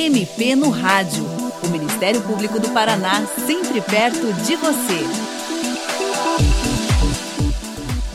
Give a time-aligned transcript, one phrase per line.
[0.00, 1.22] MP no Rádio.
[1.62, 5.04] O Ministério Público do Paraná, sempre perto de você.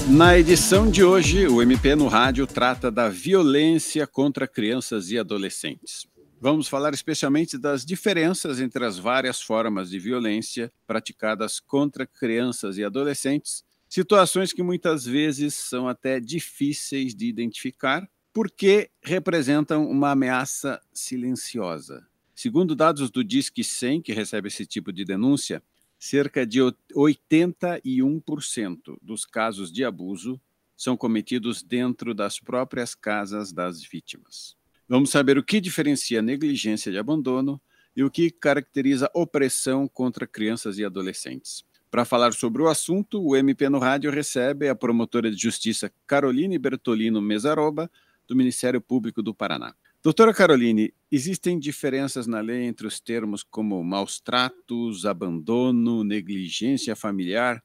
[0.10, 6.08] Na edição de hoje, o MP no Rádio trata da violência contra crianças e adolescentes.
[6.42, 12.84] Vamos falar especialmente das diferenças entre as várias formas de violência praticadas contra crianças e
[12.84, 22.06] adolescentes, situações que muitas vezes são até difíceis de identificar porque representam uma ameaça silenciosa.
[22.36, 25.64] Segundo dados do Disque 100, que recebe esse tipo de denúncia,
[25.98, 30.38] cerca de 81% dos casos de abuso
[30.76, 34.58] são cometidos dentro das próprias casas das vítimas.
[34.86, 37.62] Vamos saber o que diferencia negligência de abandono
[37.96, 41.64] e o que caracteriza opressão contra crianças e adolescentes.
[41.90, 46.60] Para falar sobre o assunto, o MP no Rádio recebe a promotora de justiça Caroline
[46.60, 47.90] Bertolino Mesaroba,
[48.28, 49.74] do Ministério Público do Paraná.
[50.04, 57.64] Doutora Caroline, existem diferenças na lei entre os termos como maus tratos, abandono, negligência familiar?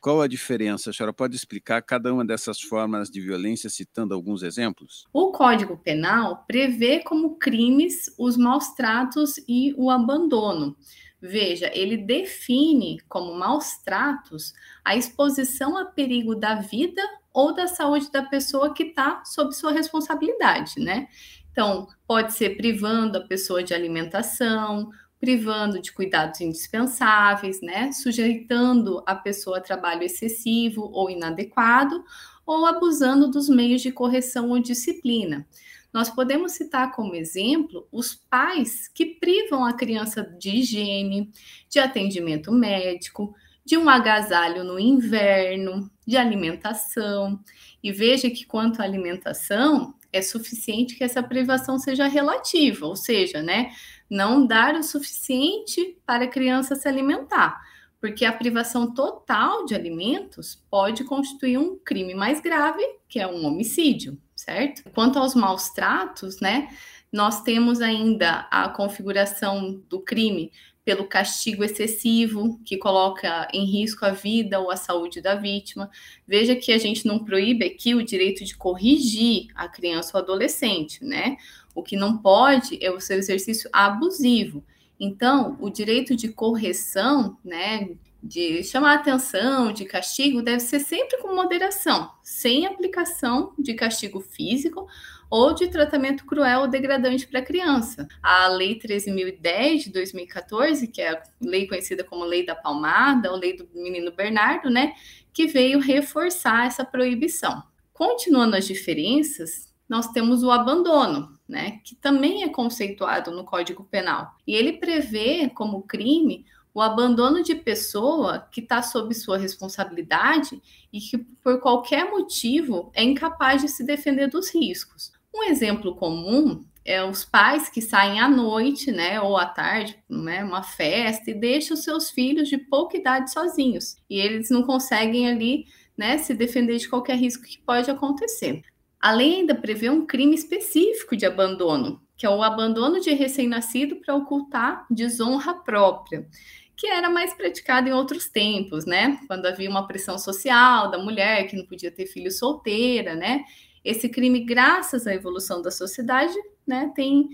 [0.00, 0.90] Qual a diferença?
[0.90, 5.04] A senhora pode explicar cada uma dessas formas de violência citando alguns exemplos?
[5.12, 10.76] O Código Penal prevê como crimes os maus tratos e o abandono.
[11.20, 14.52] Veja, ele define como maus tratos
[14.84, 17.02] a exposição a perigo da vida
[17.36, 21.06] ou da saúde da pessoa que está sob sua responsabilidade, né?
[21.52, 24.88] Então, pode ser privando a pessoa de alimentação,
[25.20, 27.92] privando de cuidados indispensáveis, né?
[27.92, 32.02] Sujeitando a pessoa a trabalho excessivo ou inadequado,
[32.46, 35.46] ou abusando dos meios de correção ou disciplina.
[35.92, 41.30] Nós podemos citar como exemplo os pais que privam a criança de higiene,
[41.68, 43.34] de atendimento médico,
[43.66, 47.40] de um agasalho no inverno, de alimentação.
[47.82, 53.42] E veja que quanto à alimentação, é suficiente que essa privação seja relativa, ou seja,
[53.42, 53.72] né,
[54.08, 57.60] não dar o suficiente para a criança se alimentar,
[58.00, 63.44] porque a privação total de alimentos pode constituir um crime mais grave, que é um
[63.44, 64.88] homicídio, certo?
[64.94, 66.68] Quanto aos maus tratos, né,
[67.12, 70.52] nós temos ainda a configuração do crime
[70.86, 75.90] pelo castigo excessivo, que coloca em risco a vida ou a saúde da vítima.
[76.24, 81.04] Veja que a gente não proíbe aqui o direito de corrigir a criança ou adolescente,
[81.04, 81.38] né?
[81.74, 84.62] O que não pode é o seu exercício abusivo.
[84.98, 87.90] Então, o direito de correção, né,
[88.22, 94.86] de chamar atenção, de castigo, deve ser sempre com moderação, sem aplicação de castigo físico
[95.30, 98.06] ou de tratamento cruel ou degradante para a criança.
[98.22, 103.38] A Lei 13.010 de 2014, que é a lei conhecida como Lei da Palmada, ou
[103.38, 104.94] Lei do Menino Bernardo, né,
[105.32, 107.62] que veio reforçar essa proibição.
[107.92, 114.34] Continuando as diferenças, nós temos o abandono, né, que também é conceituado no Código Penal.
[114.46, 116.44] E ele prevê como crime
[116.76, 120.60] o abandono de pessoa que está sob sua responsabilidade
[120.92, 125.15] e que, por qualquer motivo, é incapaz de se defender dos riscos.
[125.36, 130.42] Um exemplo comum é os pais que saem à noite, né, ou à tarde, né,
[130.42, 135.66] uma festa e deixam seus filhos de pouca idade sozinhos e eles não conseguem ali,
[135.94, 138.62] né, se defender de qualquer risco que pode acontecer.
[138.98, 143.96] A lei ainda prevê um crime específico de abandono, que é o abandono de recém-nascido
[143.96, 146.26] para ocultar desonra própria,
[146.74, 149.18] que era mais praticado em outros tempos, né?
[149.26, 153.44] Quando havia uma pressão social da mulher que não podia ter filho solteira, né?
[153.86, 156.34] Esse crime, graças à evolução da sociedade,
[156.66, 157.28] né, tem,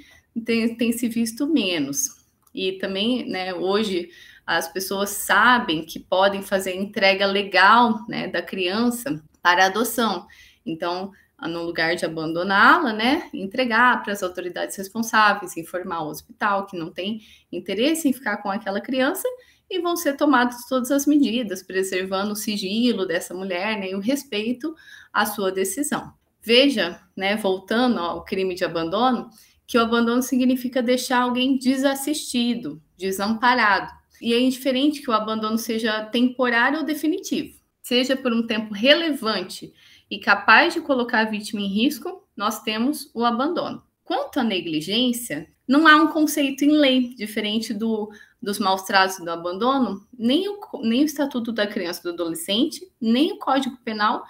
[0.44, 2.22] tem, tem se visto menos.
[2.54, 4.10] E também, né, hoje
[4.46, 10.26] as pessoas sabem que podem fazer entrega legal, né, da criança para adoção.
[10.66, 16.76] Então, no lugar de abandoná-la, né, entregar para as autoridades responsáveis, informar o hospital que
[16.76, 19.26] não tem interesse em ficar com aquela criança
[19.70, 24.00] e vão ser tomadas todas as medidas, preservando o sigilo dessa mulher né, e o
[24.00, 24.74] respeito
[25.10, 26.12] à sua decisão.
[26.42, 29.30] Veja, né, voltando ao crime de abandono,
[29.66, 33.92] que o abandono significa deixar alguém desassistido, desamparado.
[34.20, 37.60] E é indiferente que o abandono seja temporário ou definitivo.
[37.82, 39.72] Seja por um tempo relevante
[40.10, 43.82] e capaz de colocar a vítima em risco, nós temos o abandono.
[44.04, 48.10] Quanto à negligência, não há um conceito em lei diferente do,
[48.40, 52.86] dos maus tratos do abandono, nem o, nem o Estatuto da Criança e do Adolescente,
[53.00, 54.22] nem o Código Penal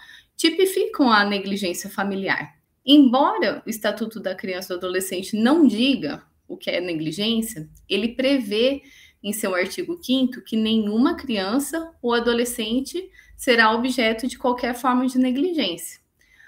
[0.43, 2.57] tipificam a negligência familiar.
[2.85, 8.09] Embora o Estatuto da Criança e do Adolescente não diga o que é negligência, ele
[8.09, 8.83] prevê
[9.23, 15.17] em seu artigo 5 que nenhuma criança ou adolescente será objeto de qualquer forma de
[15.17, 16.01] negligência.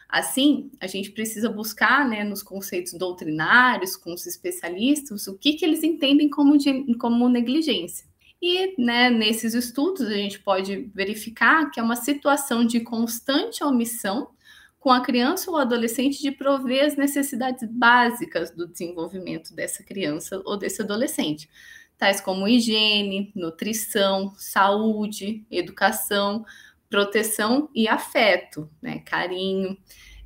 [0.09, 5.65] Assim, a gente precisa buscar, né, nos conceitos doutrinários, com os especialistas, o que, que
[5.65, 8.05] eles entendem como, de, como negligência.
[8.43, 14.31] E, né, nesses estudos, a gente pode verificar que é uma situação de constante omissão
[14.79, 20.59] com a criança ou adolescente de prover as necessidades básicas do desenvolvimento dessa criança ou
[20.59, 21.49] desse adolescente,
[21.97, 26.45] tais como higiene, nutrição, saúde, educação,
[26.91, 29.77] proteção e afeto, né, carinho.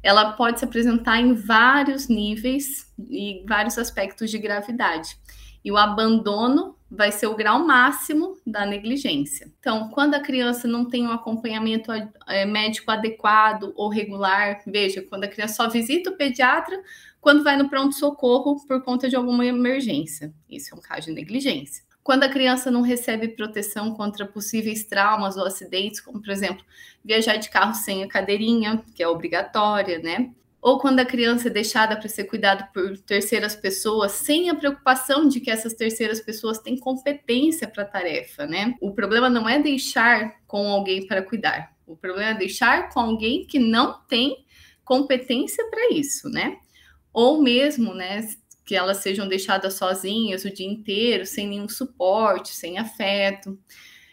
[0.03, 5.17] Ela pode se apresentar em vários níveis e vários aspectos de gravidade.
[5.65, 9.53] E o abandono vai ser o grau máximo da negligência.
[9.61, 11.93] Então, quando a criança não tem um acompanhamento
[12.27, 16.83] é, médico adequado ou regular, veja, quando a criança só visita o pediatra
[17.21, 20.33] quando vai no pronto-socorro por conta de alguma emergência.
[20.49, 21.85] Isso é um caso de negligência.
[22.03, 26.65] Quando a criança não recebe proteção contra possíveis traumas ou acidentes, como, por exemplo,
[27.05, 30.31] viajar de carro sem a cadeirinha, que é obrigatória, né?
[30.61, 35.29] Ou quando a criança é deixada para ser cuidada por terceiras pessoas, sem a preocupação
[35.29, 38.75] de que essas terceiras pessoas têm competência para a tarefa, né?
[38.81, 41.73] O problema não é deixar com alguém para cuidar.
[41.87, 44.45] O problema é deixar com alguém que não tem
[44.85, 46.59] competência para isso, né?
[47.13, 48.27] Ou mesmo, né,
[48.65, 53.59] que elas sejam deixadas sozinhas o dia inteiro, sem nenhum suporte, sem afeto.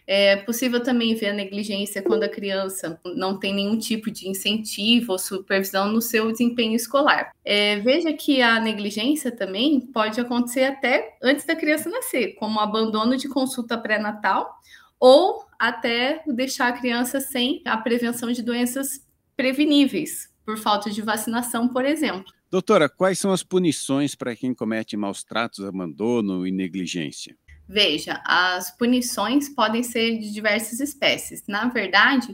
[0.06, 5.12] É possível também ver a negligência quando a criança não tem nenhum tipo de incentivo
[5.12, 7.32] ou supervisão no seu desempenho escolar.
[7.44, 13.16] É, veja que a negligência também pode acontecer até antes da criança nascer, como abandono
[13.16, 14.54] de consulta pré-natal
[14.98, 19.04] ou até deixar a criança sem a prevenção de doenças
[19.36, 22.32] preveníveis, por falta de vacinação, por exemplo.
[22.50, 27.36] Doutora, quais são as punições para quem comete maus tratos, abandono e negligência?
[27.68, 31.42] Veja, as punições podem ser de diversas espécies.
[31.48, 32.32] Na verdade,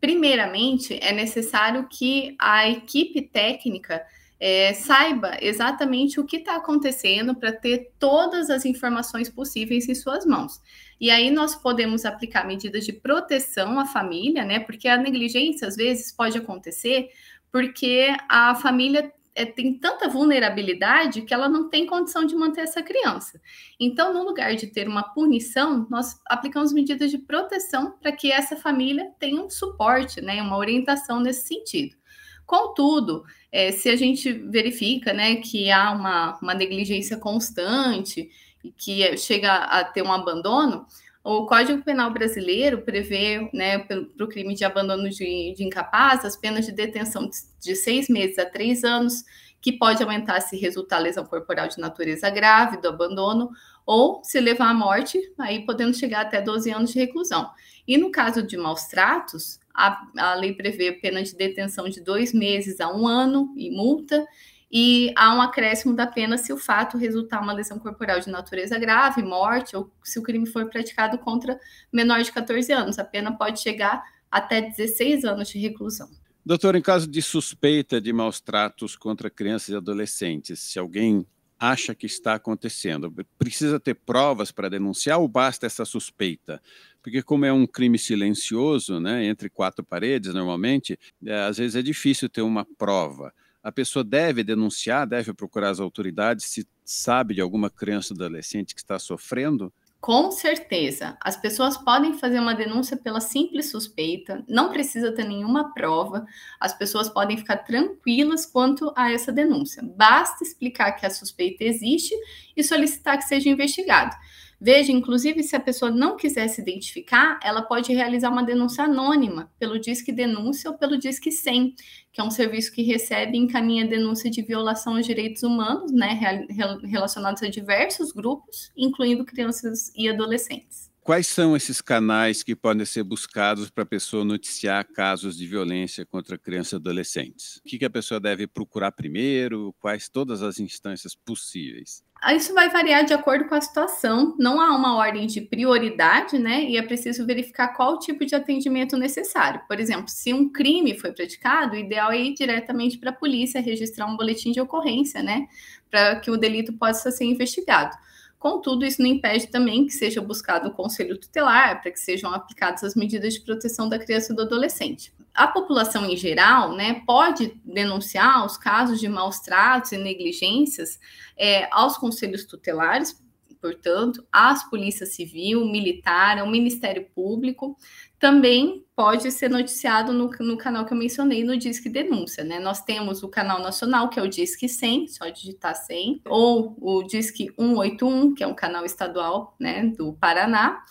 [0.00, 4.04] primeiramente, é necessário que a equipe técnica
[4.38, 10.24] é, saiba exatamente o que está acontecendo para ter todas as informações possíveis em suas
[10.24, 10.60] mãos.
[11.00, 14.60] E aí nós podemos aplicar medidas de proteção à família, né?
[14.60, 17.10] Porque a negligência às vezes pode acontecer
[17.52, 22.82] porque a família é, tem tanta vulnerabilidade que ela não tem condição de manter essa
[22.82, 23.40] criança.
[23.78, 28.56] Então, no lugar de ter uma punição, nós aplicamos medidas de proteção para que essa
[28.56, 31.96] família tenha um suporte, né, uma orientação nesse sentido.
[32.44, 38.28] Contudo, é, se a gente verifica né, que há uma, uma negligência constante
[38.64, 40.84] e que chega a ter um abandono,
[41.22, 46.36] o Código Penal brasileiro prevê, né, para o crime de abandono de, de incapaz, as
[46.36, 47.28] penas de detenção
[47.60, 49.24] de, seis meses a três anos,
[49.60, 53.50] que pode aumentar se resultar lesão corporal de natureza grave do abandono,
[53.84, 57.50] ou se levar à morte, aí podendo chegar até 12 anos de reclusão.
[57.86, 62.32] E no caso de maus tratos, a, a lei prevê pena de detenção de dois
[62.32, 64.26] meses a um ano e multa,
[64.70, 68.78] e há um acréscimo da pena se o fato resultar uma lesão corporal de natureza
[68.78, 71.58] grave, morte, ou se o crime for praticado contra
[71.92, 72.98] menor de 14 anos.
[72.98, 74.00] A pena pode chegar
[74.30, 76.08] até 16 anos de reclusão.
[76.46, 81.26] Doutor, em caso de suspeita de maus tratos contra crianças e adolescentes, se alguém
[81.58, 86.62] acha que está acontecendo, precisa ter provas para denunciar ou basta essa suspeita?
[87.02, 91.82] Porque como é um crime silencioso, né, entre quatro paredes normalmente, é, às vezes é
[91.82, 97.40] difícil ter uma prova a pessoa deve denunciar, deve procurar as autoridades se sabe de
[97.40, 99.72] alguma criança adolescente que está sofrendo?
[100.00, 101.18] Com certeza.
[101.20, 106.24] As pessoas podem fazer uma denúncia pela simples suspeita, não precisa ter nenhuma prova,
[106.58, 109.82] as pessoas podem ficar tranquilas quanto a essa denúncia.
[109.82, 112.14] Basta explicar que a suspeita existe
[112.56, 114.16] e solicitar que seja investigado.
[114.60, 119.50] Veja, inclusive, se a pessoa não quiser se identificar, ela pode realizar uma denúncia anônima
[119.58, 121.74] pelo Disque Denúncia ou pelo Disque 100,
[122.12, 126.46] que é um serviço que recebe e encaminha denúncia de violação aos direitos humanos, né,
[126.84, 130.90] relacionados a diversos grupos, incluindo crianças e adolescentes.
[131.02, 136.04] Quais são esses canais que podem ser buscados para a pessoa noticiar casos de violência
[136.04, 137.56] contra crianças e adolescentes?
[137.56, 139.74] O que, a pessoa deve procurar primeiro?
[139.80, 142.04] Quais todas as instâncias possíveis?
[142.34, 146.64] Isso vai variar de acordo com a situação, não há uma ordem de prioridade, né?
[146.64, 149.62] E é preciso verificar qual tipo de atendimento necessário.
[149.66, 153.60] Por exemplo, se um crime foi praticado, o ideal é ir diretamente para a polícia,
[153.62, 155.48] registrar um boletim de ocorrência, né?
[155.90, 157.96] Para que o delito possa ser investigado.
[158.40, 162.82] Contudo, isso não impede também que seja buscado o conselho tutelar para que sejam aplicadas
[162.82, 165.12] as medidas de proteção da criança e do adolescente.
[165.34, 170.98] A população em geral, né, pode denunciar os casos de maus tratos e negligências
[171.36, 173.20] é, aos conselhos tutelares
[173.60, 177.76] portanto, as polícia civil, militar, o Ministério Público,
[178.18, 182.60] também pode ser noticiado no, no canal que eu mencionei, no Disque Denúncia, né?
[182.60, 187.02] Nós temos o canal nacional, que é o Disque 100, só digitar 100, ou o
[187.02, 190.84] Disque 181, que é um canal estadual, né, do Paraná,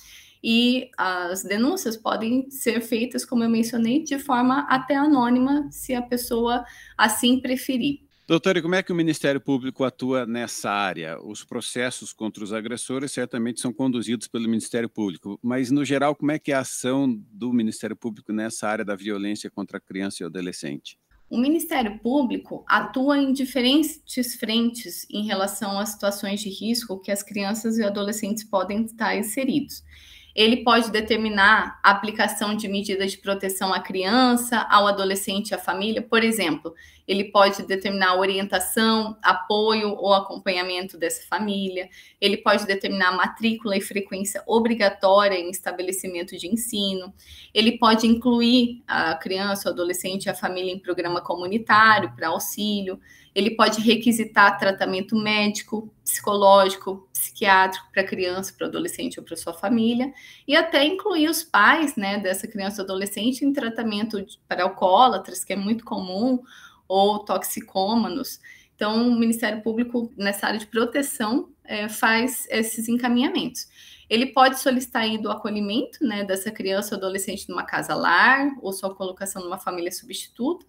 [0.43, 6.01] e as denúncias podem ser feitas, como eu mencionei, de forma até anônima, se a
[6.01, 6.65] pessoa
[6.97, 8.08] assim preferir.
[8.29, 11.19] Doutor, e como é que o Ministério Público atua nessa área?
[11.19, 16.31] Os processos contra os agressores certamente são conduzidos pelo Ministério Público, mas, no geral, como
[16.31, 20.21] é que é a ação do Ministério Público nessa área da violência contra a criança
[20.21, 20.95] e adolescente?
[21.27, 27.23] O Ministério Público atua em diferentes frentes em relação às situações de risco que as
[27.23, 29.83] crianças e adolescentes podem estar inseridos.
[30.39, 35.57] Ele pode determinar a aplicação de medidas de proteção à criança, ao adolescente e à
[35.57, 36.01] família.
[36.01, 36.73] Por exemplo,
[37.05, 41.89] ele pode determinar a orientação, apoio ou acompanhamento dessa família.
[42.21, 47.13] Ele pode determinar matrícula e frequência obrigatória em estabelecimento de ensino.
[47.53, 52.97] Ele pode incluir a criança, o adolescente e a família em programa comunitário para auxílio.
[53.33, 60.11] Ele pode requisitar tratamento médico, psicológico, psiquiátrico para criança, para adolescente ou para sua família,
[60.47, 65.53] e até incluir os pais né, dessa criança ou adolescente em tratamento para alcoólatras, que
[65.53, 66.39] é muito comum,
[66.87, 68.39] ou toxicômanos.
[68.75, 73.67] Então, o Ministério Público, nessa área de proteção, é, faz esses encaminhamentos.
[74.09, 78.95] Ele pode solicitar o acolhimento né, dessa criança ou adolescente numa casa lar, ou sua
[78.95, 80.65] colocação numa família substituta,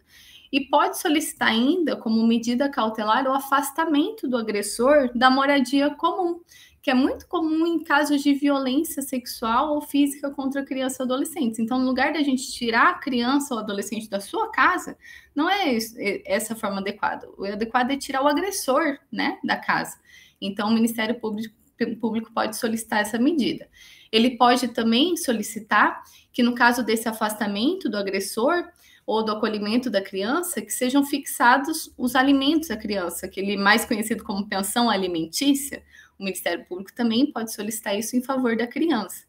[0.53, 6.41] e pode solicitar ainda, como medida cautelar, o afastamento do agressor da moradia comum,
[6.83, 11.59] que é muito comum em casos de violência sexual ou física contra criança e adolescentes.
[11.59, 14.97] Então, no lugar da gente tirar a criança ou adolescente da sua casa,
[15.35, 17.29] não é, é essa a forma adequada.
[17.37, 19.99] O adequado é tirar o agressor né, da casa.
[20.41, 21.55] Então, o Ministério Público,
[21.97, 23.69] Público pode solicitar essa medida.
[24.11, 28.65] Ele pode também solicitar que, no caso desse afastamento do agressor,
[29.07, 34.23] ou do acolhimento da criança, que sejam fixados os alimentos da criança, aquele mais conhecido
[34.23, 35.83] como pensão alimentícia,
[36.17, 39.25] o Ministério Público também pode solicitar isso em favor da criança.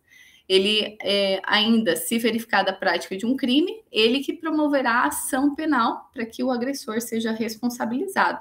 [0.48, 5.56] Ele é, ainda, se verificada a prática de um crime, ele que promoverá a ação
[5.56, 8.40] penal para que o agressor seja responsabilizado.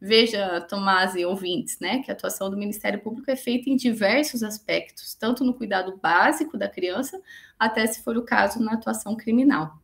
[0.00, 4.44] Veja, Tomás e ouvintes, né, que a atuação do Ministério Público é feita em diversos
[4.44, 7.20] aspectos, tanto no cuidado básico da criança,
[7.58, 9.76] até se for o caso na atuação criminal.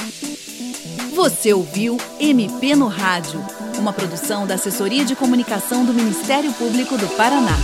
[1.14, 3.40] Você ouviu MP no Rádio,
[3.78, 7.56] uma produção da Assessoria de Comunicação do Ministério Público do Paraná.